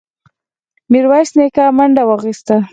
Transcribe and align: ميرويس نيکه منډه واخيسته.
ميرويس 0.91 1.29
نيکه 1.37 1.63
منډه 1.77 2.03
واخيسته. 2.05 2.55